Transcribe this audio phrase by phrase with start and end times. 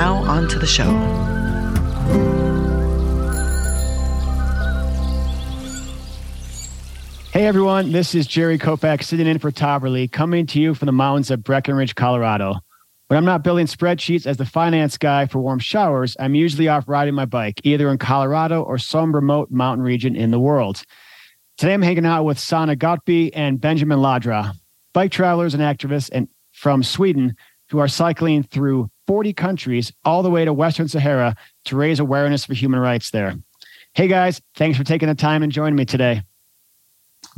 [0.00, 0.88] Now, on to the show.
[7.32, 10.92] Hey everyone, this is Jerry Kopak sitting in for Toberly, coming to you from the
[10.92, 12.60] mountains of Breckenridge, Colorado.
[13.08, 16.88] When I'm not building spreadsheets as the finance guy for warm showers, I'm usually off
[16.88, 20.82] riding my bike, either in Colorado or some remote mountain region in the world.
[21.58, 24.54] Today I'm hanging out with Sanna Ghotbi and Benjamin Ladraa,
[24.94, 27.36] bike travelers and activists and from Sweden
[27.70, 32.44] who are cycling through 40 countries all the way to Western Sahara to raise awareness
[32.44, 33.34] for human rights there.
[33.92, 36.22] Hey guys, thanks for taking the time and joining me today.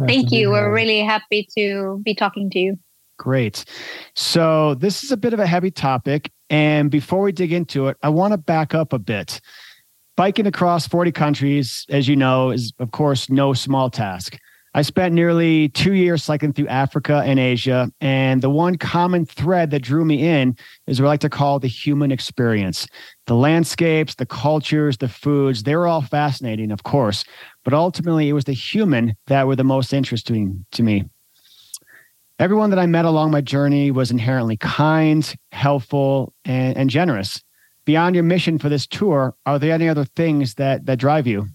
[0.07, 0.51] Thank you.
[0.51, 2.79] We're really happy to be talking to you.
[3.17, 3.65] Great.
[4.15, 6.31] So, this is a bit of a heavy topic.
[6.51, 9.41] And before we dig into it, I want to back up a bit.
[10.15, 14.37] Biking across 40 countries, as you know, is of course no small task.
[14.75, 17.91] I spent nearly two years cycling through Africa and Asia.
[18.01, 20.57] And the one common thread that drew me in
[20.87, 22.87] is what I like to call the human experience.
[23.27, 27.25] The landscapes, the cultures, the foods, they were all fascinating, of course.
[27.65, 31.05] But ultimately, it was the human that were the most interesting to me.
[32.39, 37.43] Everyone that I met along my journey was inherently kind, helpful, and, and generous.
[37.85, 41.49] Beyond your mission for this tour, are there any other things that, that drive you?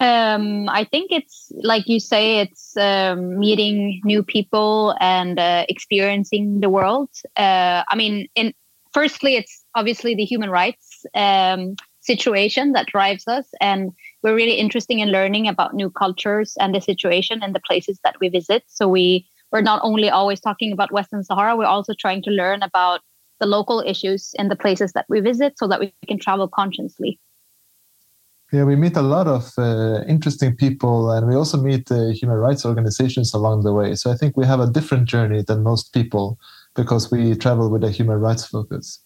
[0.00, 6.60] Um, I think it's like you say, it's um, meeting new people and uh, experiencing
[6.60, 7.10] the world.
[7.36, 8.54] Uh, I mean, in
[8.94, 14.96] firstly, it's obviously the human rights um, situation that drives us, and we're really interested
[14.96, 18.64] in learning about new cultures and the situation and the places that we visit.
[18.68, 22.62] So we we're not only always talking about Western Sahara, we're also trying to learn
[22.62, 23.00] about
[23.38, 27.20] the local issues in the places that we visit, so that we can travel consciously.
[28.52, 32.36] Yeah, we meet a lot of uh, interesting people and we also meet uh, human
[32.36, 33.94] rights organizations along the way.
[33.94, 36.36] So I think we have a different journey than most people
[36.74, 39.00] because we travel with a human rights focus.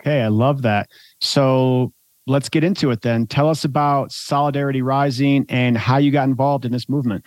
[0.00, 0.90] Okay, I love that.
[1.20, 1.92] So
[2.26, 3.26] let's get into it then.
[3.26, 7.26] Tell us about Solidarity Rising and how you got involved in this movement.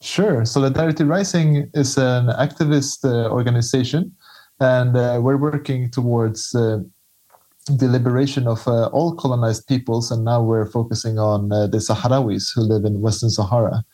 [0.00, 0.44] Sure.
[0.44, 4.12] Solidarity Rising is an activist uh, organization
[4.58, 6.78] and uh, we're working towards uh,
[7.66, 12.52] the liberation of uh, all colonized peoples, and now we're focusing on uh, the Sahrawis
[12.54, 13.84] who live in Western Sahara.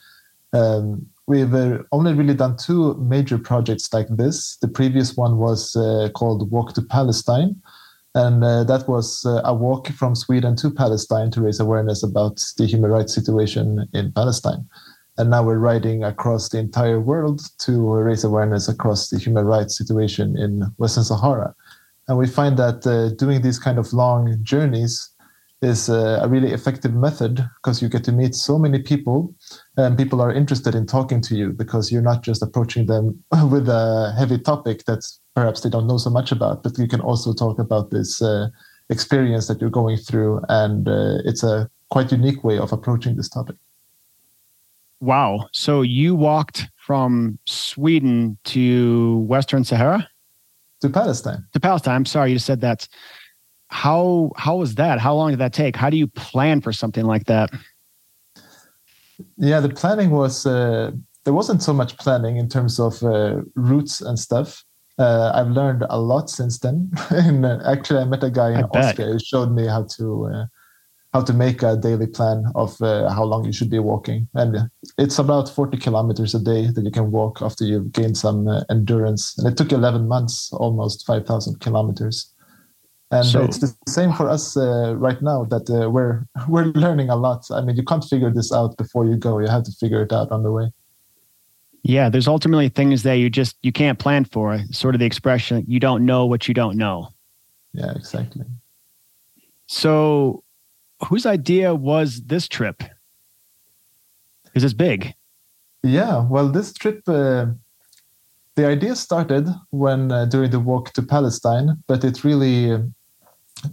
[0.53, 4.57] Um, we've uh, only really done two major projects like this.
[4.57, 7.61] The previous one was uh, called Walk to Palestine,
[8.13, 12.43] and uh, that was uh, a walk from Sweden to Palestine to raise awareness about
[12.57, 14.67] the human rights situation in Palestine.
[15.17, 19.77] And now we're riding across the entire world to raise awareness across the human rights
[19.77, 21.55] situation in Western Sahara.
[22.07, 25.09] And we find that uh, doing these kind of long journeys
[25.61, 29.33] is uh, a really effective method because you get to meet so many people
[29.77, 33.69] and people are interested in talking to you because you're not just approaching them with
[33.69, 35.05] a heavy topic that
[35.35, 38.49] perhaps they don't know so much about, but you can also talk about this uh,
[38.89, 40.41] experience that you're going through.
[40.49, 43.55] And uh, it's a quite unique way of approaching this topic.
[44.99, 45.47] Wow.
[45.51, 50.09] So you walked from Sweden to Western Sahara?
[50.83, 51.45] To Palestine.
[51.53, 51.95] To Palestine.
[51.95, 52.87] I'm sorry, you said that.
[53.69, 54.99] How how was that?
[54.99, 55.75] How long did that take?
[55.77, 57.49] How do you plan for something like that?
[59.37, 60.91] Yeah, the planning was uh,
[61.23, 64.63] there wasn't so much planning in terms of uh, routes and stuff.
[64.99, 66.91] Uh, I've learned a lot since then.
[67.09, 70.45] and uh, actually, I met a guy in Austria who showed me how to uh,
[71.13, 74.27] how to make a daily plan of uh, how long you should be walking.
[74.33, 78.47] And it's about 40 kilometers a day that you can walk after you've gained some
[78.47, 79.37] uh, endurance.
[79.37, 82.33] And it took 11 months, almost 5,000 kilometers.
[83.11, 87.09] And so, it's the same for us uh, right now that uh, we're we're learning
[87.09, 87.45] a lot.
[87.51, 89.37] I mean, you can't figure this out before you go.
[89.37, 90.71] You have to figure it out on the way.
[91.83, 94.57] Yeah, there's ultimately things that you just you can't plan for.
[94.71, 97.09] Sort of the expression, you don't know what you don't know.
[97.73, 98.45] Yeah, exactly.
[99.67, 100.42] So
[101.05, 102.83] whose idea was this trip?
[104.53, 105.13] Is this big?
[105.83, 107.47] Yeah, well, this trip, uh,
[108.55, 112.79] the idea started when uh, during the walk to Palestine, but it really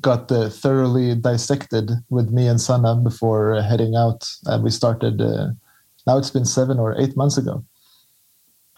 [0.00, 4.28] got uh, thoroughly dissected with me and Sanna before uh, heading out.
[4.46, 5.48] And we started, uh,
[6.06, 7.64] now it's been seven or eight months ago.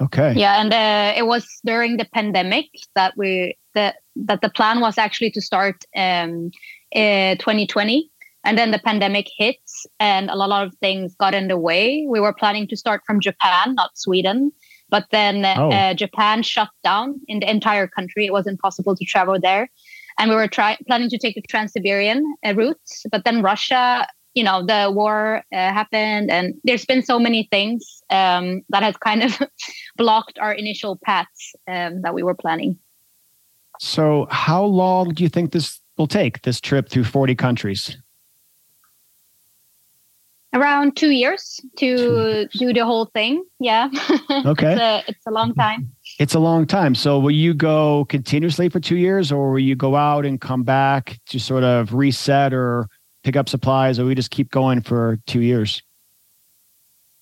[0.00, 0.32] Okay.
[0.34, 4.98] Yeah, and uh, it was during the pandemic that we that that the plan was
[4.98, 6.50] actually to start um,
[6.94, 8.10] uh, 2020,
[8.44, 9.56] and then the pandemic hit,
[10.00, 12.06] and a lot of things got in the way.
[12.09, 14.53] We were planning to start from Japan, not Sweden,
[14.89, 15.94] but then uh, Oh.
[15.94, 18.27] Japan shut down in the entire country.
[18.27, 19.71] It was impossible to travel there,
[20.19, 22.81] and we were try- planning to take the Trans-Siberian uh, route,
[23.11, 24.06] but then Russia.
[24.35, 28.97] You know, the war uh, happened, and there's been so many things um, that has
[28.97, 29.39] kind of
[29.99, 32.79] blocked our initial paths um, that we were planning.
[33.79, 36.41] So, how long do you think this will take?
[36.43, 37.99] This trip through 40 countries?
[40.54, 43.44] Around two years to do the whole thing.
[43.58, 43.88] Yeah.
[44.44, 44.72] Okay.
[44.72, 45.90] it's, a, it's a long time.
[46.19, 46.94] It's a long time.
[46.94, 50.62] So, will you go continuously for two years, or will you go out and come
[50.62, 52.88] back to sort of reset or
[53.25, 55.82] pick up supplies, or we just keep going for two years?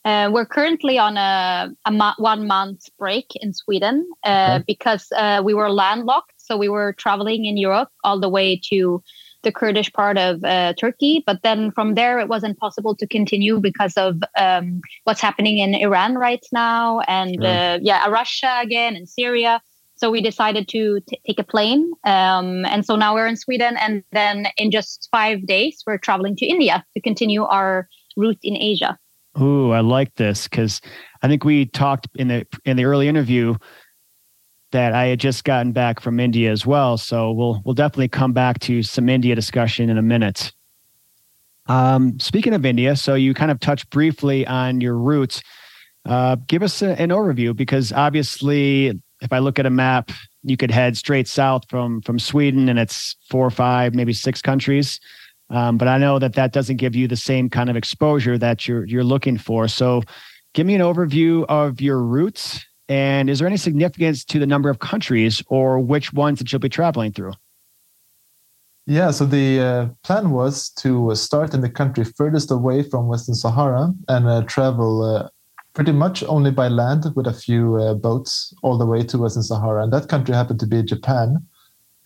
[0.04, 4.64] Uh, we're currently on a, a mo- one month break in Sweden uh, Okay.
[4.66, 6.32] because uh, we were landlocked.
[6.38, 9.02] So we were traveling in Europe all the way to
[9.42, 11.22] the Kurdish part of uh, Turkey.
[11.26, 15.74] But then from there, it wasn't possible to continue because of um, what's happening in
[15.74, 17.46] Iran right now and Sure.
[17.46, 19.60] uh, yeah, Russia again and Syria.
[19.96, 21.92] So we decided to t- take a plane.
[22.04, 23.76] Um, and so now we're in Sweden.
[23.76, 27.86] And then in just five days, we're traveling to India to continue our
[28.16, 28.98] route in Asia.
[29.40, 30.80] Ooh, I like this because
[31.22, 33.54] I think we talked in the in the early interview
[34.72, 36.96] that I had just gotten back from India as well.
[36.96, 40.52] So we'll we'll definitely come back to some India discussion in a minute.
[41.66, 45.42] Um, speaking of India, so you kind of touched briefly on your routes.
[46.04, 50.10] Uh, give us a, an overview because obviously, if I look at a map,
[50.42, 54.40] you could head straight south from from Sweden, and it's four or five, maybe six
[54.40, 55.00] countries.
[55.50, 58.66] Um, but I know that that doesn't give you the same kind of exposure that
[58.66, 59.68] you're you're looking for.
[59.68, 60.02] So,
[60.54, 64.68] give me an overview of your routes, and is there any significance to the number
[64.68, 67.34] of countries or which ones that you'll be traveling through?
[68.84, 73.06] Yeah, so the uh, plan was to uh, start in the country furthest away from
[73.06, 75.28] Western Sahara and uh, travel uh,
[75.72, 79.44] pretty much only by land with a few uh, boats all the way to Western
[79.44, 79.84] Sahara.
[79.84, 81.46] And that country happened to be Japan.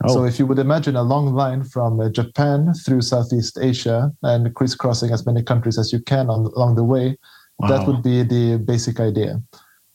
[0.04, 0.12] Oh.
[0.12, 4.54] So if you would imagine a long line from uh, Japan through Southeast Asia and
[4.54, 7.16] crisscrossing as many countries as you can on, along the way,
[7.68, 9.40] that would be the basic idea.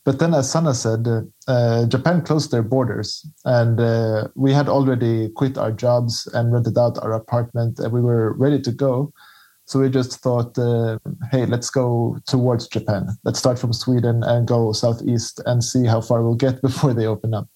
[0.05, 4.69] But then, as Sanna said, uh, uh, Japan closed their borders, and uh, we had
[4.69, 9.11] already quit our jobs and rented out our apartment, and we were ready to go.
[9.65, 10.97] So we just thought, uh,
[11.31, 13.09] hey, let's go towards Japan.
[13.23, 17.05] Let's start from Sweden and go southeast and see how far we'll get before they
[17.05, 17.47] open up.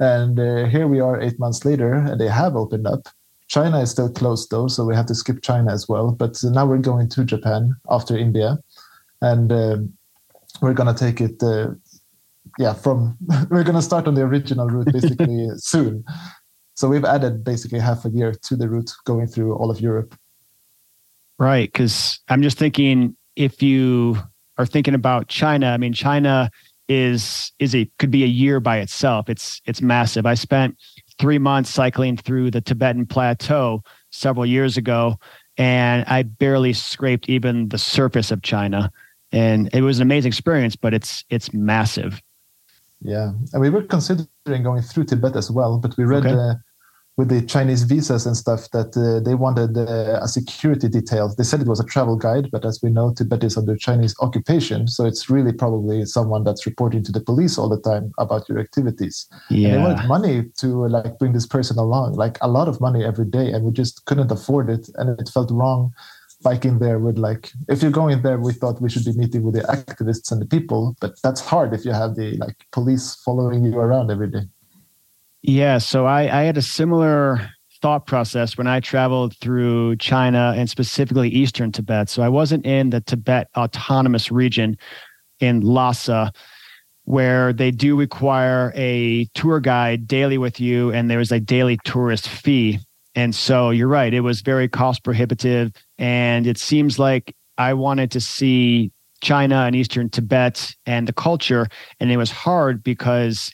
[0.00, 3.08] And uh, here we are eight months later, and they have opened up.
[3.48, 6.12] China is still closed though, so we have to skip China as well.
[6.12, 8.58] But now we're going to Japan after India,
[9.20, 9.52] and
[10.60, 11.42] we're gonna take it.
[11.42, 11.70] Uh,
[12.58, 13.16] yeah, from
[13.50, 16.04] we're gonna start on the original route basically soon.
[16.74, 20.14] So we've added basically half a year to the route going through all of Europe.
[21.38, 21.72] Right.
[21.72, 24.18] Because I'm just thinking if you
[24.58, 26.50] are thinking about China, I mean, China
[26.88, 29.28] is is a could be a year by itself.
[29.28, 30.26] It's it's massive.
[30.26, 30.76] I spent
[31.18, 35.16] three months cycling through the Tibetan plateau several years ago,
[35.56, 38.92] and I barely scraped even the surface of China.
[39.34, 42.22] And it was an amazing experience, but it's it's massive.
[43.00, 46.34] Yeah, and we were considering going through Tibet as well, but we read Okay.
[46.34, 46.54] uh,
[47.16, 51.32] with the Chinese visas and stuff that uh, they wanted uh, a security detail.
[51.36, 54.14] They said it was a travel guide, but as we know, Tibet is under Chinese
[54.20, 58.48] occupation, so it's really probably someone that's reporting to the police all the time about
[58.48, 59.26] your activities.
[59.50, 62.80] And they wanted money to uh, like bring this person along, like a lot of
[62.80, 65.92] money every day, and we just couldn't afford it, and it felt wrong.
[66.44, 69.54] Biking there with like, if you're going there, we thought we should be meeting with
[69.54, 73.64] the activists and the people, but that's hard if you have the like police following
[73.64, 74.42] you around every day.
[75.42, 77.50] Yeah, so I, I had a similar
[77.82, 82.08] thought process when I traveled through China and specifically Eastern Tibet.
[82.08, 84.78] So I wasn't in the Tibet Autonomous Region
[85.40, 86.32] in Lhasa,
[87.04, 91.78] where they do require a tour guide daily with you, and there is a daily
[91.84, 92.78] tourist fee.
[93.14, 95.72] And so you're right, it was very cost prohibitive.
[95.98, 98.90] And it seems like I wanted to see
[99.20, 101.68] China and Eastern Tibet and the culture.
[102.00, 103.52] And it was hard because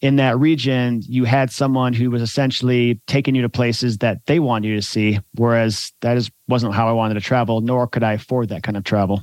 [0.00, 4.38] in that region, you had someone who was essentially taking you to places that they
[4.38, 8.02] wanted you to see, whereas that is wasn't how I wanted to travel, nor could
[8.02, 9.22] I afford that kind of travel.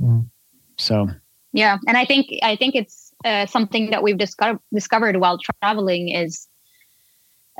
[0.00, 0.30] Mm.
[0.78, 1.08] So
[1.52, 6.08] Yeah, and I think I think it's uh, something that we've discovered discovered while traveling
[6.08, 6.48] is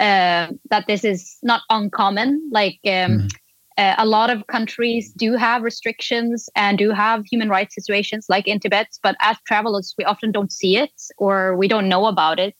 [0.03, 2.51] uh, that this is not uncommon.
[2.51, 3.31] Like um, Mhm.
[3.79, 8.49] uh, a lot of countries do have restrictions and do have human rights situations like
[8.49, 12.39] in Tibet, but as travelers, we often don't see it or we don't know about
[12.41, 12.57] it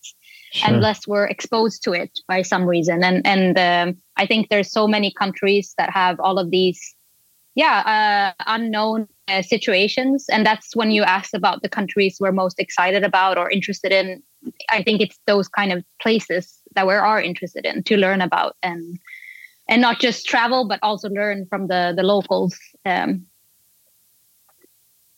[0.53, 0.69] sure.
[0.69, 3.03] unless we're exposed to it by some reason.
[3.03, 6.81] And and um, I think there's so many countries that have all of these,
[7.57, 12.61] yeah, uh, unknown uh, situations, and that's when you ask about the countries we're most
[12.61, 14.23] excited about or interested in.
[14.71, 18.57] I think it's those kind of places that we are interested in to learn about
[18.63, 18.99] and
[19.69, 23.27] and not just travel but also learn from the the locals um,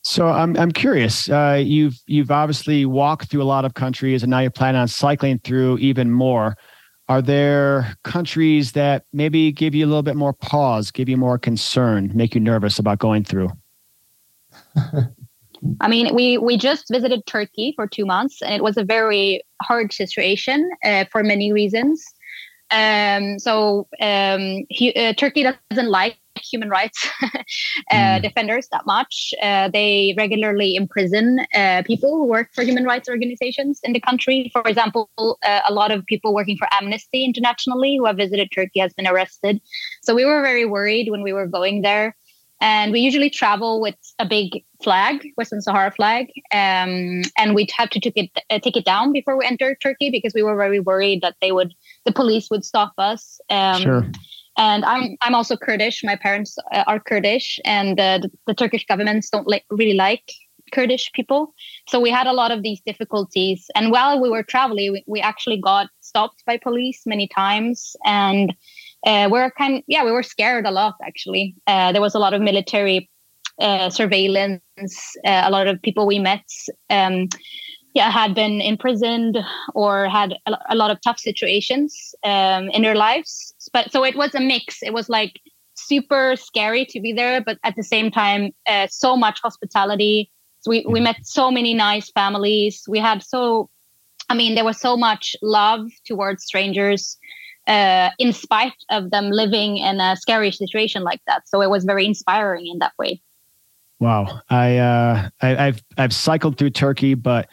[0.04, 1.30] so I'm I'm curious.
[1.30, 4.87] Uh, you've you've obviously walked through a lot of countries, and now you plan on
[4.87, 6.56] cycling through even more.
[7.08, 11.38] Are there countries that maybe give you a little bit more pause, give you more
[11.38, 13.50] concern, make you nervous about going through?
[15.80, 19.42] I mean, we we just visited Turkey for two months, and it was a very
[19.62, 22.04] hard situation uh, for many reasons.
[22.71, 27.28] Um, so um, he, uh, Turkey doesn't like human rights uh,
[27.92, 28.23] mm.
[28.23, 29.33] defenders that much.
[29.40, 34.50] Uh, they regularly imprison uh, people who work for human rights organizations in the country.
[34.52, 38.80] For example, uh, a lot of people working for Amnesty internationally who have visited Turkey
[38.80, 39.61] has been arrested.
[40.02, 42.16] So we were very worried when we were going there.
[42.61, 47.90] And we usually travel with a big flag, Western Sahara flag, um, and we'd have
[47.90, 50.80] to take it, uh, take it down before we enter Turkey because we were very
[50.80, 53.40] worried that they would, the police would stop us.
[53.50, 54.06] Um, sure
[54.56, 56.04] and I'm I'm also Kurdish.
[56.04, 60.32] My parents uh, are Kurdish, and uh, the, the, Turkish governments don't like really like
[60.73, 61.54] Kurdish people.
[61.88, 63.68] So we had a lot of these difficulties.
[63.75, 68.54] And while we were traveling, we, we actually got stopped by police many times, and
[69.04, 71.54] uh, we are kind of, yeah we were scared a lot actually.
[71.66, 73.08] Uh, there was a lot of military
[73.61, 74.62] uh, surveillance.
[75.25, 76.44] Uh, a lot of people we met.
[76.90, 77.28] Um,
[77.94, 79.38] yeah, had been imprisoned
[79.75, 83.54] or had a, a lot of tough situations um, in their lives.
[83.73, 84.82] But so it was a mix.
[84.82, 85.40] It was like
[85.75, 90.30] super scary to be there, but at the same time, uh, so much hospitality.
[90.61, 91.04] So we, we mm-hmm.
[91.04, 92.82] met so many nice families.
[92.88, 93.70] We had so,
[94.28, 97.16] I mean, there was so much love towards strangers,
[97.66, 101.49] uh, in spite of them living in a scary situation like that.
[101.49, 103.23] So it was very inspiring in that way.
[104.00, 107.49] Wow, I, uh, I I've I've cycled through Turkey, but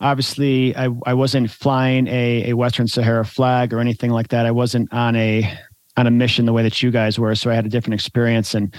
[0.00, 4.46] obviously I, I wasn't flying a, a Western Sahara flag or anything like that.
[4.46, 5.52] I wasn't on a
[5.96, 7.34] on a mission the way that you guys were.
[7.34, 8.74] So I had a different experience and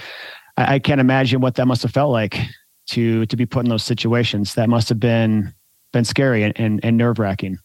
[0.57, 2.39] I, I can't imagine what that must have felt like
[2.87, 4.55] to to be put in those situations.
[4.55, 5.53] That must have been
[5.93, 7.57] been scary and, and, and nerve wracking.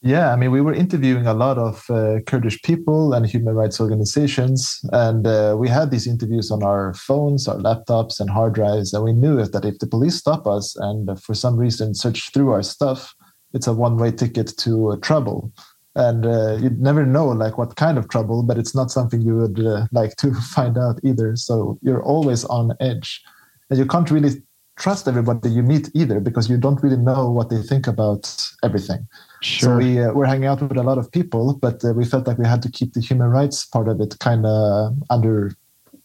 [0.00, 3.80] Yeah, I mean, we were interviewing a lot of uh, Kurdish people and human rights
[3.80, 8.94] organizations, and uh, we had these interviews on our phones, our laptops, and hard drives.
[8.94, 12.52] And we knew that if the police stop us and for some reason search through
[12.52, 13.12] our stuff,
[13.52, 15.52] it's a one-way ticket to uh, trouble.
[15.96, 19.34] And uh, you'd never know like what kind of trouble, but it's not something you
[19.34, 21.34] would uh, like to find out either.
[21.34, 23.20] So you're always on edge,
[23.68, 24.42] and you can't really
[24.78, 29.06] trust everybody you meet either because you don't really know what they think about everything.
[29.42, 29.70] Sure.
[29.70, 32.26] So we uh, were hanging out with a lot of people, but uh, we felt
[32.26, 35.52] like we had to keep the human rights part of it kind of under,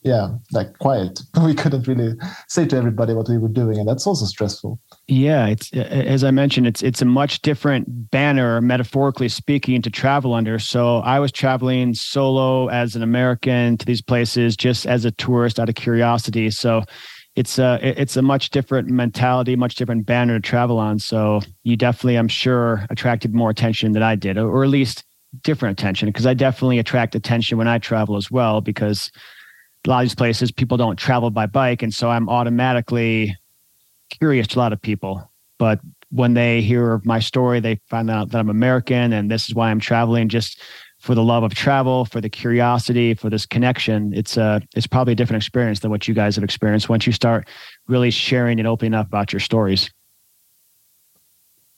[0.01, 1.21] yeah, like quiet.
[1.43, 2.15] We couldn't really
[2.47, 4.79] say to everybody what we were doing, and that's also stressful.
[5.07, 10.33] Yeah, it's as I mentioned, it's it's a much different banner, metaphorically speaking, to travel
[10.33, 10.59] under.
[10.59, 15.59] So I was traveling solo as an American to these places, just as a tourist
[15.59, 16.49] out of curiosity.
[16.51, 16.83] So
[17.35, 20.99] it's a it's a much different mentality, much different banner to travel on.
[20.99, 25.03] So you definitely, I'm sure, attracted more attention than I did, or at least
[25.41, 28.61] different attention, because I definitely attract attention when I travel as well.
[28.61, 29.11] Because
[29.85, 33.35] a lot of these places, people don't travel by bike, and so I'm automatically
[34.09, 35.31] curious to a lot of people.
[35.57, 39.55] But when they hear my story, they find out that I'm American, and this is
[39.55, 40.29] why I'm traveling.
[40.29, 40.61] Just
[41.03, 44.87] for the love of travel, for the curiosity, for this connection, it's a uh, it's
[44.87, 47.45] probably a different experience than what you guys have experienced once you start
[47.87, 49.91] really sharing and opening up about your stories.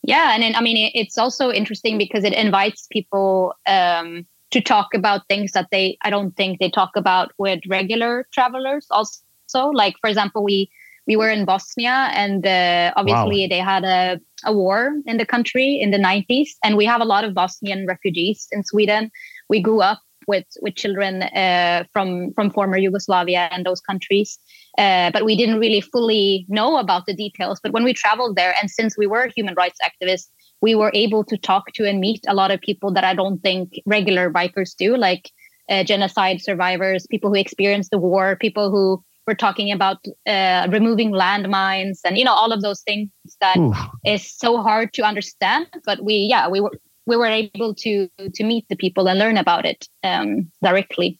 [0.04, 4.94] Yeah, and then, I mean, it's also interesting because it invites people um, to talk
[4.94, 8.86] about things that they I don't think they talk about with regular travelers.
[8.92, 10.70] Also, like for example, we
[11.06, 13.48] we were in Bosnia, and uh, obviously wow.
[13.48, 17.04] they had a, a war in the country in the 90s, and we have a
[17.04, 19.10] lot of Bosnian refugees in Sweden.
[19.48, 24.38] We grew up with with children uh, from from former Yugoslavia and those countries,
[24.78, 27.60] uh, but we didn't really fully know about the details.
[27.62, 30.28] But when we traveled there, and since we were human rights activists,
[30.60, 33.38] we were able to talk to and meet a lot of people that I don't
[33.38, 35.30] think regular bikers do, like
[35.68, 41.12] uh, genocide survivors, people who experienced the war, people who we're talking about uh, removing
[41.12, 43.76] landmines and you know all of those things that Oof.
[44.04, 46.72] is so hard to understand but we yeah we were
[47.06, 51.18] we were able to to meet the people and learn about it um, directly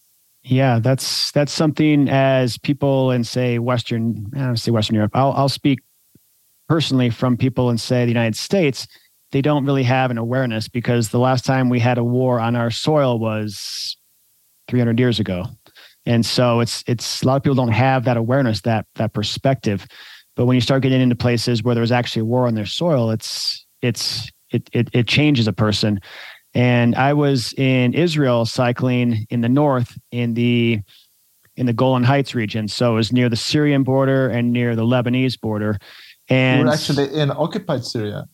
[0.48, 5.10] Yeah, that's that's something as people in say Western, I don't say Western Europe.
[5.14, 5.80] I'll I'll speak
[6.68, 8.86] personally from people in say the United States.
[9.32, 12.54] They don't really have an awareness because the last time we had a war on
[12.54, 13.96] our soil was
[14.68, 15.46] 300 years ago,
[16.06, 19.86] and so it's it's a lot of people don't have that awareness, that that perspective.
[20.36, 23.10] But when you start getting into places where there's actually a war on their soil,
[23.10, 26.00] it's it's it it, it changes a person.
[26.54, 30.80] And I was in Israel cycling in the north in the
[31.56, 32.68] in the Golan Heights region.
[32.68, 35.78] So it was near the Syrian border and near the Lebanese border.
[36.28, 38.26] And we're actually in occupied Syria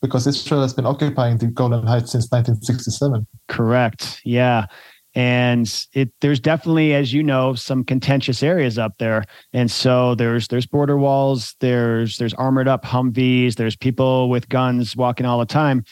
[0.00, 3.26] because Israel has been occupying the Golan Heights since 1967.
[3.48, 4.20] Correct.
[4.24, 4.66] Yeah.
[5.14, 9.24] And it there's definitely, as you know, some contentious areas up there.
[9.52, 14.96] And so there's there's border walls, there's there's armored up Humvees, there's people with guns
[14.96, 15.84] walking all the time.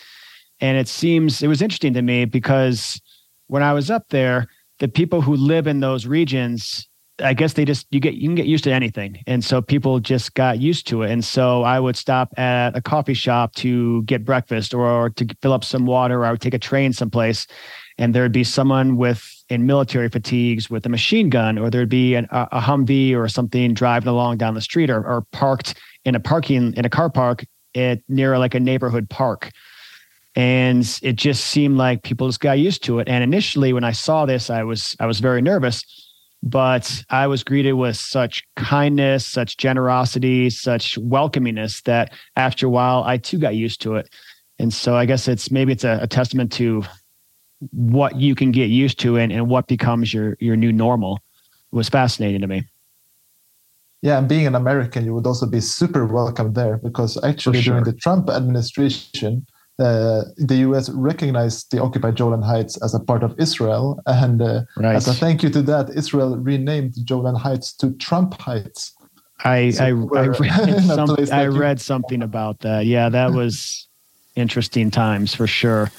[0.61, 3.01] And it seems it was interesting to me because
[3.49, 6.89] when I was up there, the people who live in those regions,
[7.23, 9.23] I guess they just you get you can get used to anything.
[9.27, 11.11] And so people just got used to it.
[11.11, 15.55] And so I would stop at a coffee shop to get breakfast or to fill
[15.55, 17.47] up some water or I would take a train someplace
[17.99, 22.15] and there'd be someone with in military fatigues with a machine gun or there'd be
[22.15, 25.75] an, a, a Humvee or something driving along down the street or, or parked
[26.05, 29.50] in a parking in a car park at near like a neighborhood park.
[30.35, 33.09] And it just seemed like people just got used to it.
[33.09, 35.85] And initially when i saw this i was i was very nervous
[36.43, 43.03] but i was greeted with such kindness such generosity such welcomingness that after a while
[43.05, 44.09] i too got used to it.
[44.59, 46.85] And so i guess it's maybe it's a, a testament to
[47.71, 51.21] what you can get used to and, and what becomes your your new normal
[51.71, 52.65] was fascinating to me
[54.03, 57.73] yeah, and being an American, you would also be super welcome there because actually sure.
[57.73, 59.47] during the Trump administration,
[59.79, 64.01] uh, the US recognized the occupied Golan Heights as a part of Israel.
[64.07, 64.97] And uh, right.
[64.97, 68.95] as a thank you to that, Israel renamed Golan Heights to Trump Heights.
[69.45, 69.91] I, so I, I,
[70.29, 72.87] read, some, I read something about that.
[72.87, 73.89] Yeah, that was
[74.35, 75.91] interesting times for sure.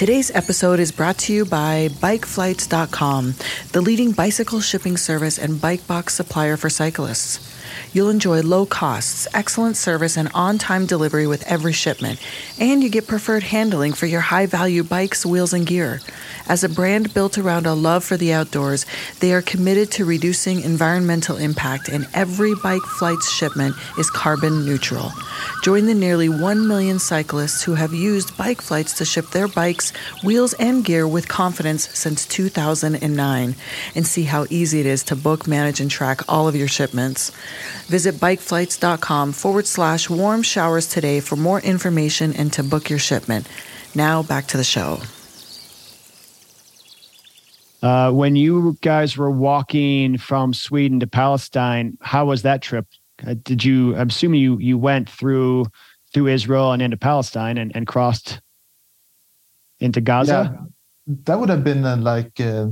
[0.00, 3.34] Today's episode is brought to you by BikeFlights.com,
[3.72, 7.49] the leading bicycle shipping service and bike box supplier for cyclists.
[7.92, 12.20] You'll enjoy low costs, excellent service, and on time delivery with every shipment.
[12.58, 16.00] And you get preferred handling for your high value bikes, wheels, and gear.
[16.46, 18.86] As a brand built around a love for the outdoors,
[19.20, 25.12] they are committed to reducing environmental impact, and every BikeFlights shipment is carbon neutral.
[25.62, 29.92] Join the nearly 1 million cyclists who have used BikeFlights to ship their bikes,
[30.24, 33.54] wheels, and gear with confidence since 2009
[33.94, 37.32] and see how easy it is to book, manage, and track all of your shipments.
[37.86, 43.48] Visit bikeflights.com forward slash warm showers today for more information and to book your shipment.
[43.94, 45.00] Now back to the show.
[47.82, 52.86] Uh, when you guys were walking from Sweden to Palestine, how was that trip?
[53.26, 53.96] Uh, did you?
[53.96, 55.66] I'm assuming you you went through
[56.12, 58.40] through Israel and into Palestine and, and crossed
[59.78, 60.52] into Gaza.
[61.06, 62.68] Yeah, that would have been uh, like uh,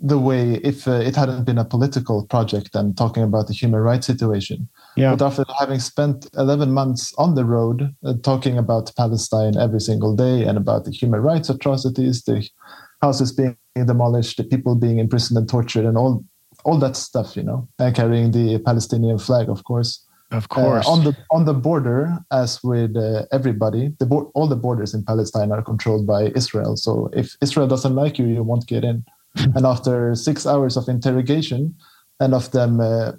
[0.00, 3.80] the way if uh, it hadn't been a political project and talking about the human
[3.80, 4.68] rights situation.
[4.96, 5.14] Yeah.
[5.14, 10.14] But after having spent 11 months on the road uh, talking about Palestine every single
[10.14, 12.48] day and about the human rights atrocities, the
[13.02, 16.24] houses being demolished, the people being imprisoned and tortured, and all
[16.64, 20.04] all that stuff, you know, and carrying the Palestinian flag, of course.
[20.32, 20.86] Of course.
[20.86, 24.92] Uh, on the on the border, as with uh, everybody, the bo- all the borders
[24.92, 26.76] in Palestine are controlled by Israel.
[26.76, 29.04] So if Israel doesn't like you, you won't get in.
[29.36, 31.74] And after six hours of interrogation,
[32.20, 33.12] and of them uh,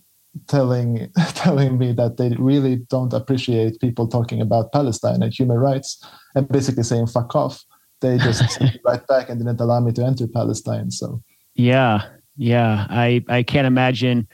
[0.48, 6.04] telling telling me that they really don't appreciate people talking about Palestine and human rights,
[6.36, 7.64] and basically saying "fuck off,"
[8.02, 10.92] they just right back and didn't allow me to enter Palestine.
[10.92, 11.22] So
[11.56, 12.04] yeah,
[12.36, 14.28] yeah, I I can't imagine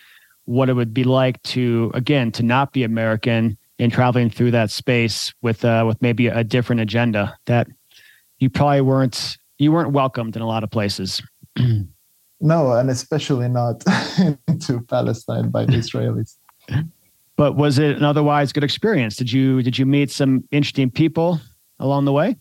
[0.46, 4.70] what it would be like to again to not be American and traveling through that
[4.70, 7.68] space with uh, with maybe a different agenda that
[8.40, 11.22] you probably weren't you weren't welcomed in a lot of places.
[12.42, 13.84] no, and especially not
[14.48, 16.36] into Palestine by the Israelis.
[17.36, 19.16] But was it an otherwise good experience?
[19.16, 21.40] Did you did you meet some interesting people
[21.80, 22.38] along the way?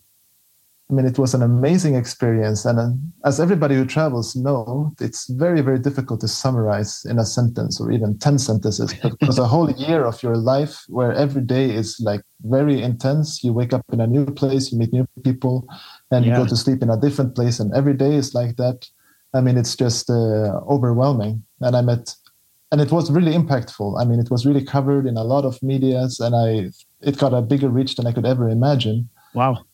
[0.93, 2.65] I mean, it was an amazing experience.
[2.65, 7.25] And uh, as everybody who travels know, it's very, very difficult to summarize in a
[7.25, 11.71] sentence or even 10 sentences because a whole year of your life where every day
[11.71, 13.43] is like very intense.
[13.43, 15.67] You wake up in a new place, you meet new people,
[16.11, 16.37] and yeah.
[16.37, 17.59] you go to sleep in a different place.
[17.59, 18.87] And every day is like that.
[19.33, 21.43] I mean, it's just uh, overwhelming.
[21.61, 22.15] And I met,
[22.71, 23.99] and it was really impactful.
[23.99, 27.33] I mean, it was really covered in a lot of medias and I, it got
[27.33, 29.09] a bigger reach than I could ever imagine.
[29.33, 29.65] Wow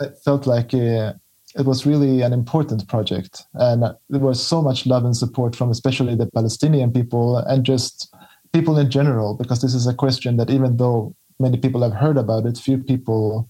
[0.00, 1.12] It felt like uh,
[1.54, 5.70] it was really an important project, and there was so much love and support from
[5.70, 8.14] especially the Palestinian people and just
[8.52, 12.16] people in general, because this is a question that even though many people have heard
[12.16, 13.48] about it, few people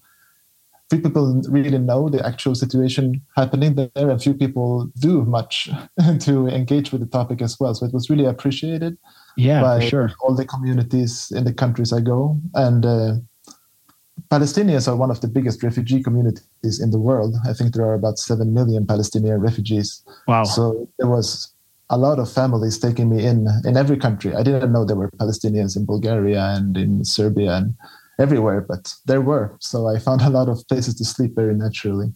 [0.90, 5.70] few people really know the actual situation happening there, and few people do much
[6.20, 7.74] to engage with the topic as well.
[7.74, 8.98] So it was really appreciated.
[9.37, 10.11] Yeah, by sure.
[10.22, 13.14] All the communities in the countries I go, and uh,
[14.31, 17.37] Palestinians are one of the biggest refugee communities in the world.
[17.48, 20.03] I think there are about seven million Palestinian refugees.
[20.26, 20.44] Wow!
[20.44, 21.55] So there was
[21.88, 24.35] a lot of families taking me in in every country.
[24.35, 27.74] I didn't know there were Palestinians in Bulgaria and in Serbia and
[28.21, 29.57] everywhere, but there were.
[29.61, 32.13] So I found a lot of places to sleep very naturally.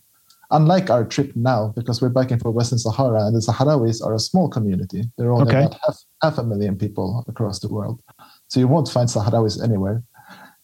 [0.51, 4.19] Unlike our trip now, because we're biking for Western Sahara, and the Sahrawis are a
[4.19, 5.03] small community.
[5.17, 5.65] There are only okay.
[5.65, 8.01] about half, half a million people across the world.
[8.49, 10.03] So you won't find Sahrawis anywhere.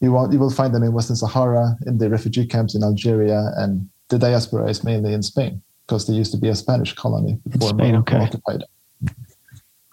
[0.00, 3.52] You, won't, you will find them in Western Sahara, in the refugee camps in Algeria,
[3.56, 7.40] and the diaspora is mainly in Spain because they used to be a Spanish colony
[7.48, 8.24] before Spain, Morocco okay.
[8.24, 9.12] occupied it.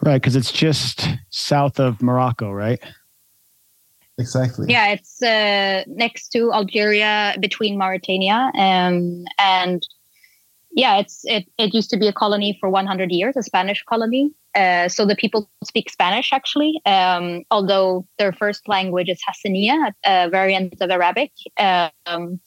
[0.03, 2.79] Right, because it's just south of Morocco, right?
[4.17, 4.65] Exactly.
[4.69, 9.87] Yeah, it's uh, next to Algeria, between Mauritania, um, and
[10.71, 11.45] yeah, it's it.
[11.57, 14.31] It used to be a colony for 100 years, a Spanish colony.
[14.55, 20.29] Uh, so the people speak Spanish actually, um, although their first language is Hassaniya, a
[20.29, 21.31] variant of Arabic.
[21.59, 22.39] Um,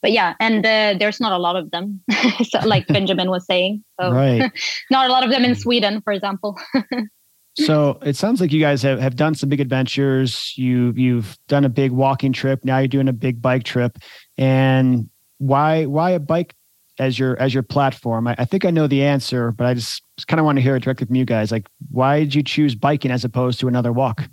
[0.00, 2.00] but yeah, and uh, there's not a lot of them,
[2.48, 3.84] so, like Benjamin was saying.
[4.00, 4.50] So right.
[4.90, 6.58] not a lot of them in Sweden, for example.
[7.64, 10.52] So it sounds like you guys have, have done some big adventures.
[10.56, 12.64] You you've done a big walking trip.
[12.64, 13.98] Now you're doing a big bike trip.
[14.36, 16.54] And why why a bike
[16.98, 18.28] as your as your platform?
[18.28, 20.62] I, I think I know the answer, but I just, just kind of want to
[20.62, 21.50] hear it directly from you guys.
[21.50, 24.28] Like, why did you choose biking as opposed to another walk?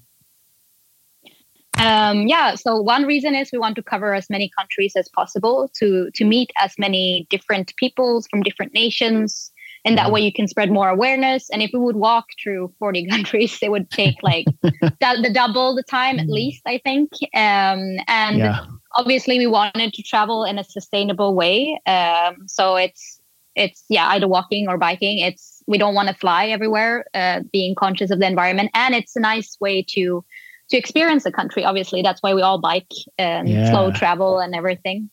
[1.78, 5.70] Um, yeah, so one reason is we want to cover as many countries as possible
[5.80, 9.52] to to meet as many different peoples from different nations
[9.86, 11.50] and that way you can spread more awareness.
[11.50, 15.76] And if we would walk through 40 countries it would take like the, the, double
[15.76, 16.32] the time at mm.
[16.32, 17.12] least i think.
[17.34, 18.66] Um, and yeah.
[18.96, 21.80] obviously we wanted to travel in a sustainable way.
[21.86, 23.22] Um, so it's
[23.56, 25.20] it's yeah either walking or biking.
[25.20, 28.72] It's we don't want to fly everywhere uh, being conscious of the environment.
[28.74, 30.26] And it's a nice way to
[30.70, 32.02] to experience the country obviously.
[32.02, 33.70] That's why we all bike and yeah.
[33.70, 35.10] slow travel and everything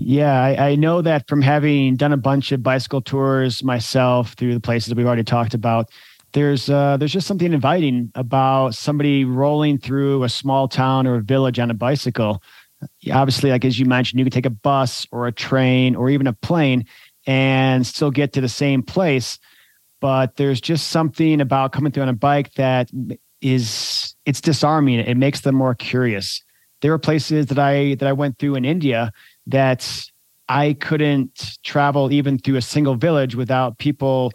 [0.00, 4.54] yeah, I, I, know that from having done a bunch of bicycle tours myself through
[4.54, 5.90] the places that we've already talked about.
[6.34, 11.20] There's uh, there's just something inviting about somebody rolling through a small town or a
[11.20, 12.40] village on a bicycle.
[13.12, 16.28] Obviously, like as you mentioned, you can take a bus or a train or even
[16.28, 16.86] a plane
[17.26, 19.40] and still get to the same place.
[20.00, 22.88] But there's just something about coming through on a bike that
[23.40, 25.00] is it's disarming.
[25.00, 26.40] It makes them more curious.
[26.82, 29.10] There were places that I that I went through in India
[29.48, 30.06] that
[30.48, 34.32] I couldn't travel even through a single village without people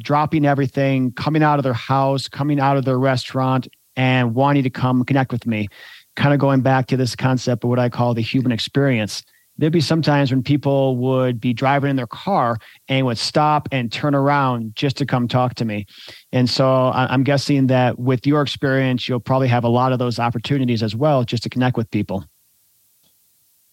[0.00, 4.70] dropping everything, coming out of their house, coming out of their restaurant, and wanting to
[4.70, 5.68] come connect with me.
[6.16, 9.22] Kind of going back to this concept of what I call the human experience.
[9.58, 12.56] There'd be some times when people would be driving in their car
[12.88, 15.86] and would stop and turn around just to come talk to me.
[16.32, 20.18] And so I'm guessing that with your experience, you'll probably have a lot of those
[20.18, 22.24] opportunities as well, just to connect with people.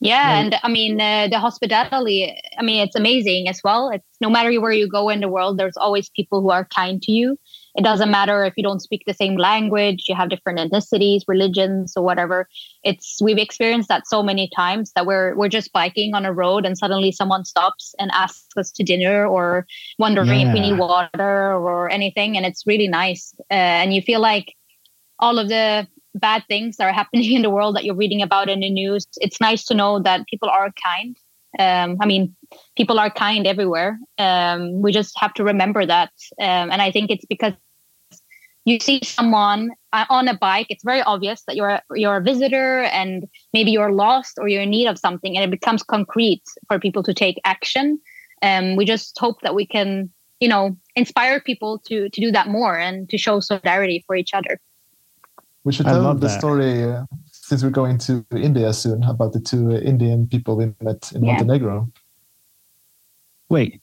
[0.01, 0.43] Yeah, right.
[0.45, 2.33] and I mean uh, the hospitality.
[2.57, 3.89] I mean it's amazing as well.
[3.89, 7.01] It's no matter where you go in the world, there's always people who are kind
[7.03, 7.37] to you.
[7.75, 11.93] It doesn't matter if you don't speak the same language, you have different ethnicities, religions,
[11.97, 12.47] or whatever.
[12.83, 16.65] It's we've experienced that so many times that we're we're just biking on a road
[16.65, 20.47] and suddenly someone stops and asks us to dinner or wondering yeah.
[20.47, 23.33] if we need water or anything, and it's really nice.
[23.51, 24.55] Uh, and you feel like
[25.19, 28.49] all of the bad things that are happening in the world that you're reading about
[28.49, 31.17] in the news, it's nice to know that people are kind.
[31.57, 32.35] Um, I mean,
[32.77, 33.99] people are kind everywhere.
[34.17, 36.11] Um, we just have to remember that.
[36.39, 37.53] Um, and I think it's because
[38.65, 42.81] you see someone uh, on a bike, it's very obvious that you're you're a visitor
[42.83, 46.79] and maybe you're lost or you're in need of something, and it becomes concrete for
[46.79, 47.99] people to take action.
[48.41, 52.47] Um, we just hope that we can, you know, inspire people to to do that
[52.47, 54.59] more and to show solidarity for each other.
[55.63, 56.39] We should tell the that.
[56.39, 60.73] story uh, since we're going to India soon about the two uh, Indian people we
[60.81, 61.33] met in yeah.
[61.33, 61.91] Montenegro.
[63.49, 63.81] Wait.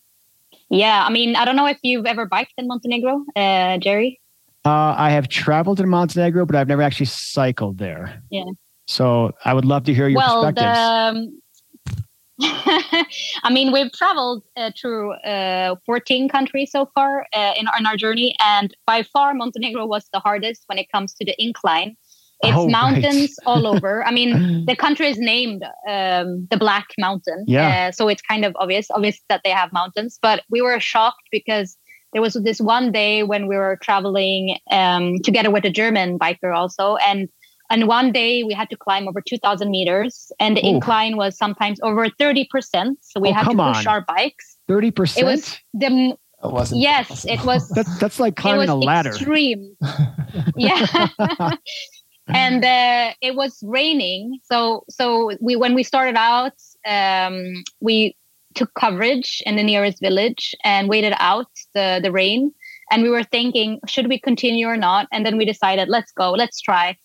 [0.71, 4.21] Yeah, I mean, I don't know if you've ever biked in Montenegro, uh, Jerry.
[4.65, 8.21] Uh, I have traveled in Montenegro, but I've never actually cycled there.
[8.31, 8.45] Yeah.
[8.89, 10.77] So I would love to hear your well, perspectives.
[10.77, 11.41] The, um,
[12.41, 17.97] I mean, we've traveled uh, through uh, 14 countries so far uh, in, in, our
[17.97, 21.97] journey, and by far Montenegro was the hardest when it comes to the incline.
[22.43, 22.73] It's Oh, right.
[22.73, 24.07] mountains all over.
[24.07, 27.45] I mean, the country is named um, the Black Mountain.
[27.47, 27.89] Yeah.
[27.89, 30.19] Uh, so it's kind of obvious, obvious that they have mountains.
[30.21, 31.79] But we were shocked because
[32.13, 36.55] there was this one day when we were traveling um, together with a German biker
[36.55, 37.29] also, and
[37.71, 40.77] and one day we had to climb over 2,000 meters, and the Ooh.
[40.77, 42.99] incline was sometimes over 30 percent.
[43.03, 43.89] So we Oh, had to push on.
[43.89, 44.57] our bikes.
[44.69, 45.27] Thirty It percent.
[45.27, 47.35] was the It wasn't yes, possible.
[47.35, 49.11] it was That's that's like it climbing was a ladder.
[49.11, 49.77] extreme.
[50.57, 50.87] yeah
[52.29, 56.53] and uh, it was raining so so we when we started out
[56.87, 58.17] um, we
[58.55, 62.53] took coverage in the nearest village and waited out the the rain
[62.91, 66.33] and we were thinking should we continue or not and then we decided let's go
[66.33, 66.97] let's try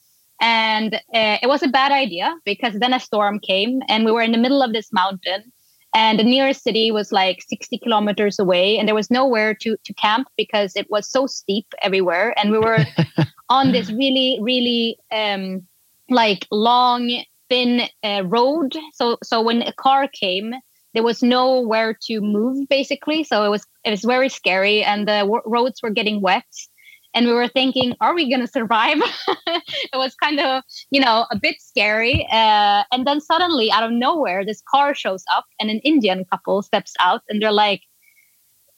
[0.41, 4.23] and uh, it was a bad idea because then a storm came and we were
[4.23, 5.51] in the middle of this mountain.
[5.93, 9.93] And the nearest city was like 60 kilometers away and there was nowhere to to
[9.93, 12.33] camp because it was so steep everywhere.
[12.39, 12.85] And we were
[13.49, 15.61] on this really really um
[16.09, 18.75] like long thin uh, road.
[18.93, 20.53] So so when a car came
[20.93, 23.23] there was nowhere to move basically.
[23.23, 26.45] So it was it was very scary and the w- roads were getting wet
[27.13, 28.97] and we were thinking are we going to survive?
[29.93, 33.91] It was kind of you know a bit scary uh, and then suddenly out of
[33.91, 37.81] nowhere this car shows up and an indian couple steps out and they're like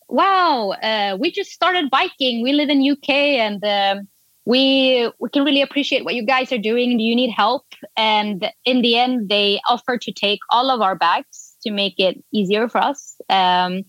[0.10, 2.43] wow uh, we just started biking.
[2.43, 4.08] We live in uk and um,
[4.46, 6.98] we we can really appreciate what you guys are doing.
[6.98, 7.65] Do you need help?
[7.96, 12.24] And in the end they offered to take all of our bags to make it
[12.32, 13.15] easier for us.
[13.30, 13.84] Um,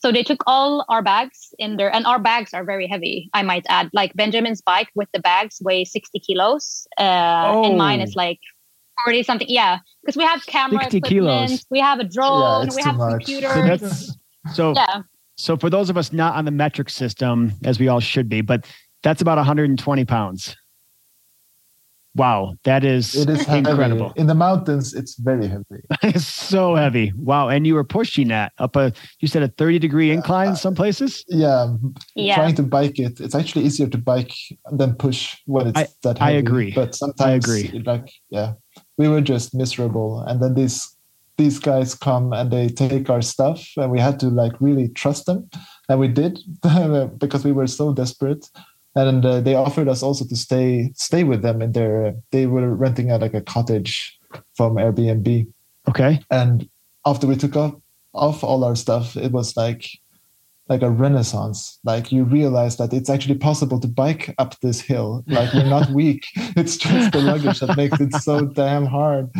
[0.00, 3.42] so they took all our bags in there and our bags are very heavy i
[3.42, 8.04] might add like benjamin's bike with the bags weigh 60 kilos uh, and mine Oh.
[8.04, 8.40] is like
[9.04, 11.04] 40 something yeah because we have camera equipment
[11.50, 11.66] kilos.
[11.70, 15.02] we have a drone it's we have computers So so yeah
[15.36, 18.40] so for those of us not on the metric system, as we all should be,
[18.40, 18.66] but
[19.04, 20.56] that's about 120 pounds.
[22.14, 23.68] Wow, that is, It is heavy.
[23.70, 24.12] incredible.
[24.16, 25.82] In the mountains, it's very heavy.
[26.02, 27.12] it's so heavy.
[27.16, 30.56] Wow, and you were pushing that up a you said a 30 degree incline in
[30.56, 31.24] some places.
[31.28, 31.74] Yeah,
[32.16, 34.32] yeah trying to bike it, it's actually easier to bike
[34.72, 36.38] than push when it's I- that I heavy.
[36.46, 36.72] agree.
[36.72, 37.82] But sometimes, I agree.
[37.86, 38.54] like, yeah,
[38.96, 40.20] we were just miserable.
[40.26, 40.88] And then these
[41.36, 45.26] these guys come and they take our stuff, and we had to like really trust
[45.26, 45.48] them,
[45.88, 46.40] and we did
[47.18, 48.48] because we were so desperate.
[48.98, 52.14] And uh, they offered us also to stay stay with them in their.
[52.34, 54.18] They were renting out like a cottage
[54.56, 55.46] from Airbnb,
[55.90, 56.20] Okay.
[56.30, 56.68] and
[57.06, 57.74] after we took off
[58.12, 59.84] off all our stuff it was like
[60.68, 61.78] like a renaissance.
[61.84, 65.24] Like you realize that it's actually possible to bike up this hill.
[65.26, 66.22] Like we're not weak.
[66.60, 69.30] It's just the luggage that makes it so damn hard.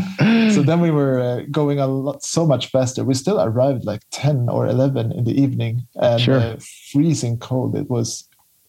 [0.55, 3.05] So then we were uh, going a lot so much faster.
[3.05, 5.87] We still arrived like 10 or 11 in the evening.
[5.97, 6.41] And Sure.
[6.41, 6.57] uh,
[6.93, 7.77] freezing cold.
[7.77, 8.27] It was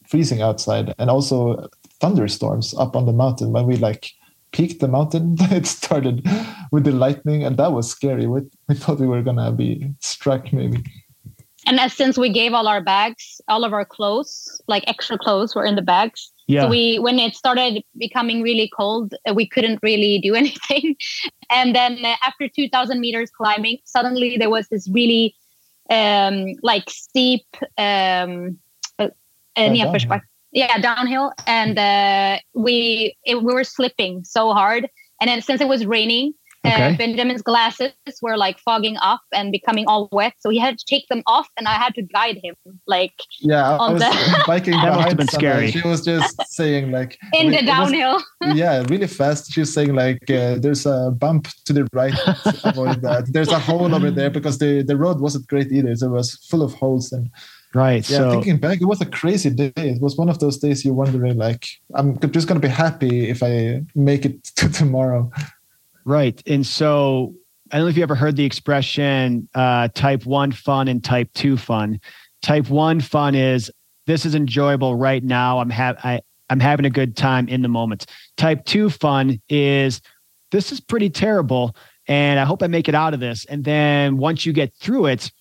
[0.09, 1.69] freezing outside and also
[2.01, 3.51] thunderstorms up on the mountain.
[3.51, 4.11] When we like
[4.51, 6.27] peaked the mountain it started
[6.71, 8.25] with the lightning and that was scary.
[8.25, 10.83] We, we thought we were gonna be struck maybe.
[11.67, 15.53] And as since we gave all our bags all of our clothes like extra clothes
[15.55, 16.31] were in the bags.
[16.47, 16.63] Yeah.
[16.63, 20.95] so we when it started becoming really cold uh, we couldn't really do anything.
[21.51, 25.35] And then uh, after 2000 meters climbing suddenly there was this really
[25.91, 27.45] um like steep
[27.77, 28.57] um
[29.57, 31.31] uh, uh, Uh, nedförsback- yeah downhill.
[31.47, 34.88] And uh we it, we were slipping so hard.
[35.21, 36.33] And then since it was raining
[36.65, 36.93] Okay.
[36.93, 40.33] uh, benjamin's glasses were like fogging up and becoming all wet.
[40.41, 42.53] So he had to take them off and i had to guide him
[42.85, 45.51] like yeah i, I On was the- biking That must have been someone.
[45.51, 45.71] scary.
[45.71, 48.17] she was just saying like in it the was- downhill.
[48.62, 49.53] Yeah really fast.
[49.53, 52.13] She was saying like uh, there's a bump to the right
[52.65, 53.23] avoid that.
[53.31, 55.95] There's a hole over there because the the road wasn't great either.
[55.95, 57.25] So it was full of holes and
[57.73, 58.10] right.
[58.10, 60.84] yeah so thinking back it was a crazy day it was one of those days
[60.84, 65.32] you're wondering like i'm just gonna be happy if i make it to tomorrow
[66.10, 66.41] Right.
[66.47, 67.36] And so
[67.71, 71.29] I don't know if you ever heard the expression uh, type one fun and type
[71.36, 71.99] two fun.
[72.41, 73.69] Type one fun is
[74.08, 75.60] this is enjoyable right now.
[75.60, 78.08] I'm ha- I, I'm having a good time in the moment.
[78.38, 80.01] Type two fun is
[80.49, 81.75] this is pretty terrible
[82.08, 83.45] and I hope I make it out of this.
[83.45, 85.32] And then once you get through it,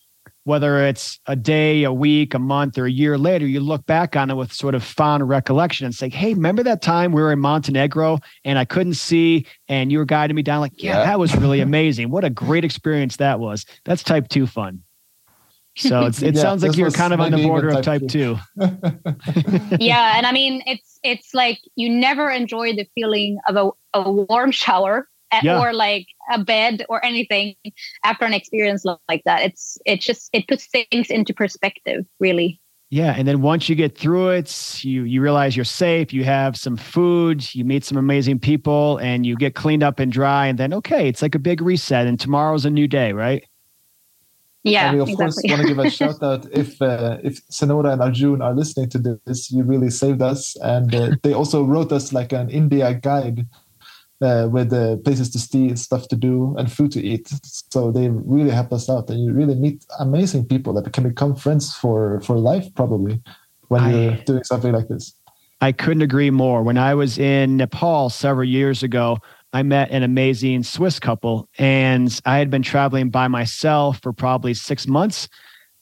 [0.49, 4.17] whether it's a day, a week, a month, or a year later, you look back
[4.17, 7.31] on it with sort of fond recollection and say, Hey, remember that time we were
[7.31, 10.61] in Montenegro and I couldn't see and you were guiding me down?
[10.61, 11.05] Like, yeah, Yeah.
[11.05, 12.11] that was really amazing.
[12.11, 13.67] What a great experience that was.
[13.85, 14.83] That's type two fun.
[15.77, 17.85] So it's, it Yeah, sounds like you're kind of on the maybe even border of
[17.85, 18.39] type type two.
[19.79, 24.11] yeah and i mean it's it's like you never enjoy the feeling of a, a
[24.11, 25.61] warm shower a- Yeah.
[25.61, 27.55] or like a bed or anything
[28.05, 32.61] after an experience like that it's it just it puts things into perspective really
[32.91, 36.11] Yeah, and then once you get through it, you you realize you're safe.
[36.15, 37.55] You have some food.
[37.55, 40.47] You meet some amazing people, and you get cleaned up and dry.
[40.47, 43.45] And then okay, it's like a big reset, and tomorrow's a new day, right?
[44.65, 45.49] Yeah, and we of exactly.
[45.49, 48.89] course want to give a shout out if uh, if Senora and Arjun are listening
[48.91, 52.95] to this, you really saved us, and uh, they also wrote us like an India
[52.95, 53.47] guide
[54.21, 57.29] uh, with uh, places to see, stuff to do, and food to eat.
[57.71, 61.35] So they really help us out, and you really meet amazing people that can become
[61.35, 63.21] friends for for life, probably,
[63.69, 65.15] when I- you're doing something like this.
[65.61, 66.63] I couldn't agree more.
[66.63, 69.19] When I was in Nepal several years ago,
[69.53, 74.55] I met an amazing Swiss couple, and I had been traveling by myself for probably
[74.55, 75.29] six months.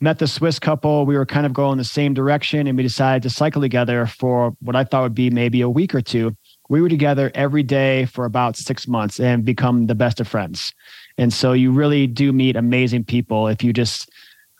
[0.00, 1.04] Met the Swiss couple.
[1.04, 4.54] We were kind of going the same direction, and we decided to cycle together for
[4.60, 6.36] what I thought would be maybe a week or two.
[6.68, 10.72] We were together every day for about six months and become the best of friends.
[11.18, 14.10] And so you really do meet amazing people if you just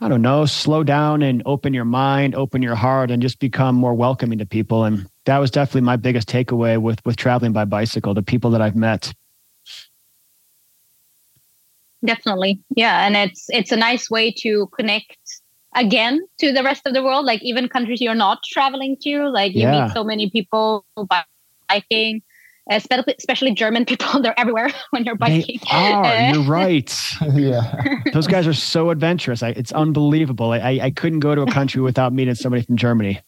[0.01, 3.75] I don't know, slow down and open your mind, open your heart, and just become
[3.75, 4.85] more welcoming to people.
[4.85, 8.12] And that was definitely my biggest takeaway with with traveling by bicycle.
[8.12, 9.12] The people that I've met.
[12.05, 15.16] definitely yeah and it's it's a nice way to connect
[15.75, 19.53] again to the rest of the world like even countries you're not traveling to like
[19.55, 19.87] you Yeah.
[19.87, 21.25] meet so many people by
[21.68, 22.22] biking
[22.70, 26.31] especially especially german people they're everywhere when you're biking They are.
[26.35, 26.92] You're right.
[27.35, 29.42] yeah, Those guys are so adventurous.
[29.42, 30.50] I, it's unbelievable.
[30.52, 33.20] I, I I couldn't go to a country without meeting somebody from Germany.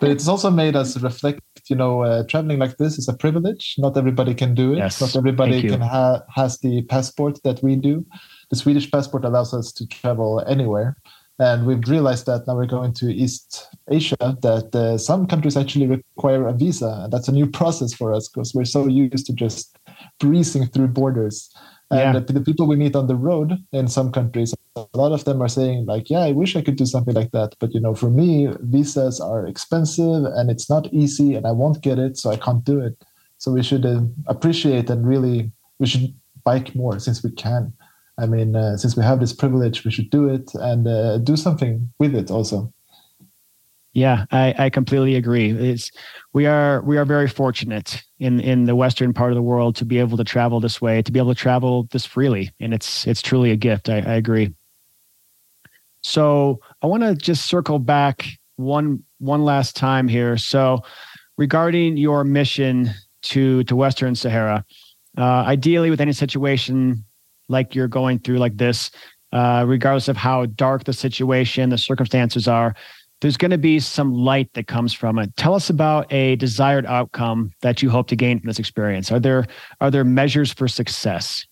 [0.00, 1.40] but it's also made us reflect.
[1.68, 3.74] You know, uh, traveling like this is a privilege.
[3.78, 4.78] Not everybody can do it.
[4.78, 8.04] Yes, Not everybody can ha- has the passport that we do.
[8.50, 10.96] The Swedish passport allows us to travel anywhere,
[11.40, 15.86] and we've realized that now we're going to East Asia that uh, some countries actually
[15.88, 19.32] require a visa, and that's a new process for us because we're so used to
[19.32, 19.76] just
[20.20, 21.36] breezing through borders.
[21.90, 22.20] And Yeah.
[22.20, 25.42] the, the people we meet on the road in some countries, a lot of them
[25.42, 27.94] are saying like, "Yeah, I wish I could do something like that, but you know,
[27.94, 32.30] for me, visas are expensive and it's not easy, and I won't get it, so
[32.30, 32.94] I can't do it."
[33.38, 35.50] So we should uh, appreciate and really
[35.80, 36.06] we should
[36.44, 37.72] bike more since we can.
[38.20, 41.36] I mean, uh, since we have this privilege, we should do it and uh, do
[41.36, 42.72] something with it also.
[43.92, 45.50] Yeah, I, I completely agree.
[45.50, 45.90] It's
[46.32, 49.84] we are we are very fortunate in in the western part of the world to
[49.84, 53.06] be able to travel this way, to be able to travel this freely, and it's
[53.06, 53.88] it's truly a gift.
[53.88, 54.54] I, I agree.
[56.02, 60.36] So I want to just circle back one one last time here.
[60.36, 60.82] So
[61.36, 62.90] regarding your mission
[63.22, 64.64] to to Western Sahara,
[65.18, 67.04] uh, ideally with any situation
[67.50, 68.90] like you're going through like this,
[69.32, 72.74] uh, regardless of how dark the situation, the circumstances are,
[73.20, 75.36] there's going to be some light that comes from it.
[75.36, 79.12] Tell us about a desired outcome that you hope to gain from this experience.
[79.12, 79.46] Are there
[79.80, 81.46] are there measures for success?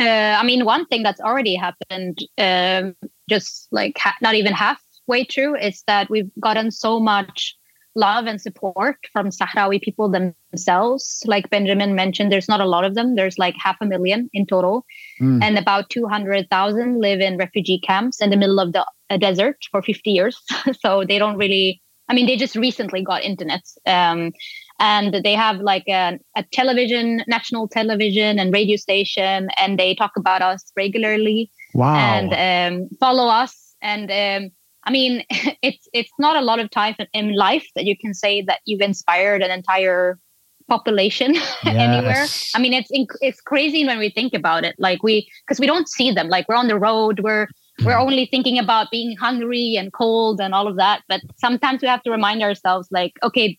[0.00, 2.94] Uh, I mean, one thing that's already happened, um,
[3.28, 7.56] just like ha- not even halfway through, is that we've gotten so much
[7.94, 11.22] love and support from Sahrawi people themselves.
[11.26, 13.16] Like Benjamin mentioned, there's not a lot of them.
[13.16, 14.84] There's like half a million in total,
[15.20, 15.42] Mm.
[15.42, 18.84] and about 200,000 live in refugee camps in the middle of the
[19.18, 20.40] desert for 50 years.
[20.80, 23.62] so they don't really, I mean, they just recently got internet.
[23.86, 24.32] Um,
[24.78, 30.12] and they have like a, a television, national television and radio station, and they talk
[30.16, 31.96] about us regularly Wow.
[31.96, 33.74] and um, follow us.
[33.82, 34.50] And um,
[34.88, 35.24] I mean,
[35.62, 38.80] it's it's not a lot of time in- life that you can say that you've
[38.80, 40.18] inspired an entire
[40.66, 42.26] population anywhere.
[42.54, 44.74] I mean, it's inc- it's crazy when we think about it.
[44.78, 46.28] Like we, because we don't see them.
[46.28, 47.20] Like we're on the road.
[47.20, 47.48] We're
[47.84, 48.08] we're hmm.
[48.08, 51.02] only thinking about being hungry and cold and all of that.
[51.08, 53.58] But sometimes we have to remind ourselves, like, okay,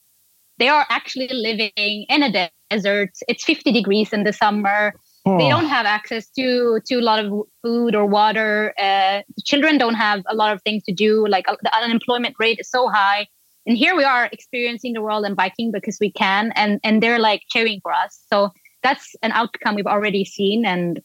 [0.58, 3.12] they are actually living in a desert.
[3.28, 4.94] It's 50 degrees in the summer.
[5.38, 8.74] They Oh, don't have access to to a lot of food or water.
[8.80, 11.28] Uh, children don't have a lot of things to do.
[11.28, 13.28] Like uh, the unemployment rate is so high.
[13.66, 17.20] And here we are experiencing the world and biking because we can, and and they're
[17.20, 18.20] like cheering for us.
[18.32, 18.52] So
[18.84, 21.00] that's an outcome we've already seen, and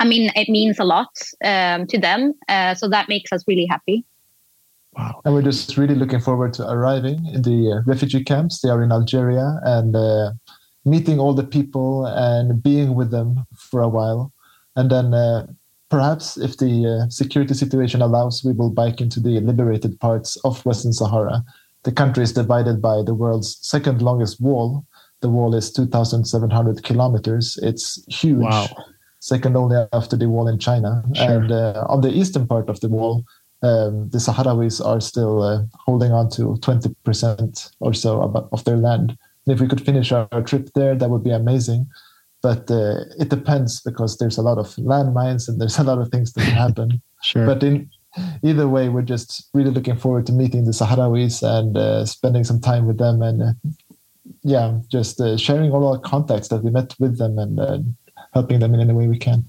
[0.00, 1.10] I mean it means a lot
[1.44, 2.34] um, to them.
[2.48, 4.04] Uh, so that makes us really happy.
[4.96, 5.20] wow.
[5.24, 8.60] And we're just really looking forward to arriving in the uh, refugee camps.
[8.60, 10.32] They are in Algeria and uh,
[10.84, 14.32] meeting all the people and being with them for a while.
[14.76, 15.46] And then uh,
[15.90, 20.64] perhaps, if the uh, security situation allows, we will bike into the liberated parts of
[20.64, 21.44] Western Sahara.
[21.84, 24.84] The country is divided by the world's second longest wall.
[25.20, 27.58] The wall is 2,700 kilometers.
[27.62, 28.42] It's huge.
[28.42, 28.68] Wow.
[29.20, 31.02] Second only after the wall in China.
[31.14, 31.30] Sure.
[31.30, 33.24] And uh, on the eastern part of the wall,
[33.62, 39.18] um, the Sahrawis are still uh, holding on to 20% or so of their land.
[39.48, 41.88] And if we could finish our, our trip there, that would be amazing.
[42.42, 46.10] But uh, it depends because there's a lot of landmines and there's a lot of
[46.10, 47.00] things that can happen.
[47.22, 47.46] Sure.
[47.46, 47.88] But in
[48.44, 52.60] either way, we're just really looking forward to meeting the Sahrawis and uh, spending some
[52.60, 53.52] time with them and uh,
[54.42, 57.78] yeah, just uh, sharing all our contacts that we met with them and uh,
[58.34, 59.46] helping them in any way we can.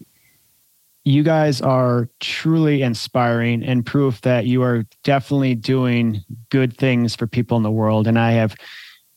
[1.04, 7.28] You guys are truly inspiring and proof that you are definitely doing good things for
[7.28, 8.08] people in the world.
[8.08, 8.56] And I have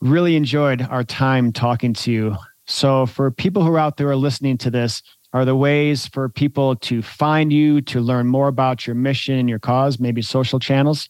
[0.02, 2.36] really enjoyed our time talking to you.
[2.66, 6.28] So, for people who are out there are listening to this, are there ways for
[6.28, 10.58] people to find you, to learn more about your mission and your cause, maybe social
[10.58, 11.08] channels?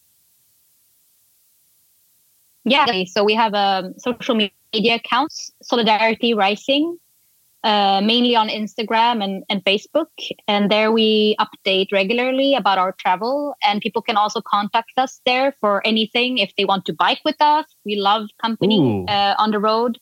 [2.64, 6.96] Yeah, so we have um, social media accounts, Solidarity Rising,
[7.64, 10.08] uh, mainly on Instagram and, and Facebook.
[10.48, 13.54] And there we update regularly about our travel.
[13.62, 17.40] And people can also contact us there for anything if they want to bike with
[17.40, 17.66] us.
[17.84, 19.98] We love company uh, on the road.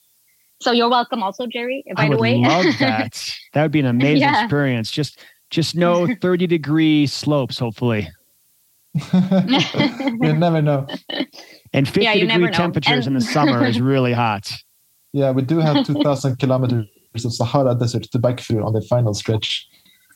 [0.62, 2.36] So you're welcome also, Jerry, by I the way.
[2.36, 3.30] love that.
[3.52, 4.42] that would be an amazing Yeah.
[4.42, 4.90] experience.
[4.90, 5.18] Just
[5.50, 8.08] just no 30 degree slopes, hopefully.
[9.12, 10.86] you never know.
[11.72, 12.50] And 50 Yeah, degree know.
[12.50, 14.52] temperatures in the summer is really hot.
[15.12, 19.14] Yeah, we do have 2,000 kilometers of Sahara Desert to bike through on the final
[19.14, 19.66] stretch.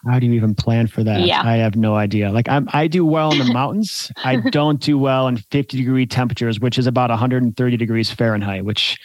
[0.06, 1.20] How do you even plan for that?
[1.22, 1.42] Yeah.
[1.42, 2.30] I have no idea.
[2.30, 4.12] Like I'm I do well in the mountains.
[4.22, 8.98] I don't do well in 50 degree temperatures, which is about 130 degrees Fahrenheit, which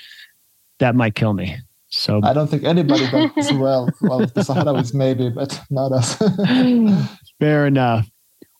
[0.80, 1.58] that might kill me.
[1.88, 3.90] So I don't think anybody does well.
[4.02, 6.16] Well, the Sahara was maybe, but not us.
[7.40, 8.08] fair enough.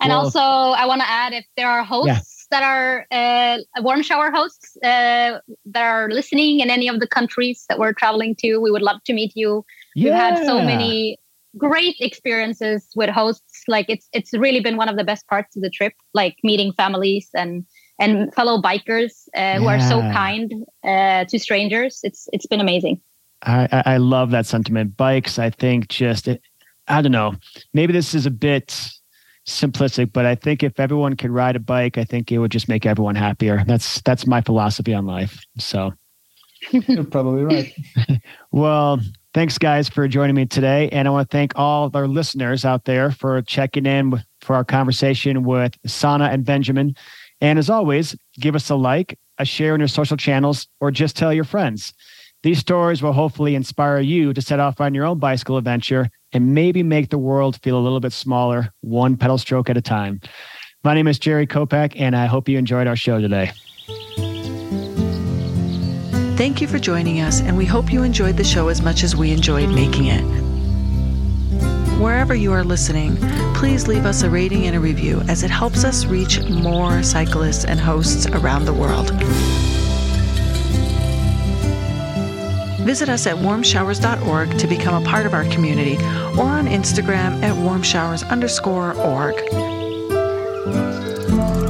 [0.02, 4.02] And Well- also, I want to add if there are hosts that are uh, warm
[4.02, 8.58] shower hosts uh, that are listening in any of the countries that we're traveling to,
[8.58, 9.66] we would love to meet you.
[9.96, 11.18] We've had so many
[11.58, 13.64] great experiences with hosts.
[13.68, 16.74] Like it's it's really been one of the best parts of the trip, like meeting
[16.74, 17.66] families and
[18.00, 22.00] and fellow bikers uh, who are so kind uh, to strangers.
[22.04, 23.02] It's it's been amazing.
[23.42, 24.98] I, I I love that sentiment.
[24.98, 26.42] Bikes, I think, just it,
[26.88, 27.36] I don't know.
[27.74, 28.90] Maybe this is a bit
[29.52, 32.70] simplistic, but I think if everyone could ride a bike, I think it would just
[32.70, 33.64] make everyone happier.
[33.66, 35.44] That's that's my philosophy on life.
[35.58, 35.94] So,
[36.72, 37.74] You're probably right.
[38.52, 39.00] well,
[39.34, 42.66] thanks guys for joining me today, and I want to thank all of our listeners
[42.66, 46.96] out there for checking in with- for our conversation with Sanna and Benjamin.
[47.42, 51.18] And as always, give us a like, a share on your social channels, or just
[51.18, 51.94] tell your friends.
[52.44, 56.54] These stories will hopefully inspire you to set off on your own bicycle adventure and
[56.54, 60.22] maybe make the world feel a little bit smaller, one pedal stroke at a time.
[60.84, 63.52] My name is Jerry Kopak, and I hope you enjoyed our show today.
[66.38, 69.14] Thank you for joining us, and we hope you enjoyed the show as much as
[69.16, 70.24] we enjoyed making it.
[72.00, 73.18] Wherever you are listening,
[73.56, 77.66] please leave us a rating and a review as it helps us reach more cyclists
[77.66, 79.12] and hosts around the world.
[82.86, 85.96] Visit us at warmshowers.org to become a part of our community
[86.38, 89.36] or on Instagram at warmshowers underscore org.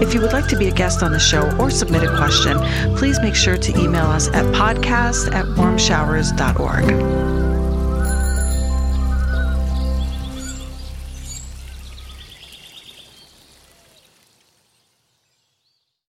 [0.02, 2.58] If you would like to be a guest on the show or submit a question,
[2.96, 7.59] please make sure to email us at podcast at warmshowers.org.